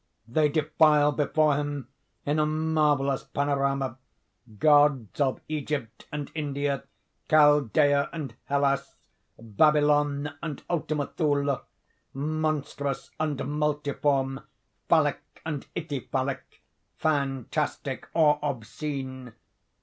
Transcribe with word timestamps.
They 0.27 0.49
defile 0.49 1.11
before 1.11 1.53
him 1.55 1.87
in 2.25 2.39
a 2.39 2.45
marvellous 2.47 3.23
panorama: 3.23 3.99
Gods 4.57 5.21
of 5.21 5.41
Egypt 5.47 6.07
and 6.11 6.31
India, 6.33 6.85
Chaldea 7.29 8.09
and 8.11 8.33
Hellas, 8.45 8.95
Babylon 9.39 10.33
and 10.41 10.63
Ultima 10.71 11.05
Thule, 11.05 11.61
monstrous 12.15 13.11
and 13.19 13.45
multiform, 13.45 14.39
phallic 14.89 15.19
and 15.45 15.67
ithyphallic, 15.75 16.63
fantastic 16.97 18.07
or 18.15 18.39
obscene. 18.41 19.33